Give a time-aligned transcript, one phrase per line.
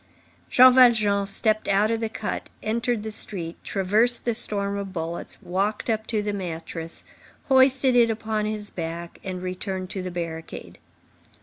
[0.49, 5.37] Jean Valjean stepped out of the cut, entered the street, traversed the storm of bullets,
[5.43, 7.05] walked up to the mattress,
[7.49, 10.79] hoisted it upon his back, and returned to the barricade.